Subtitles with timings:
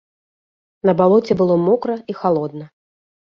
[0.89, 2.65] На балоце было мокра і халодна.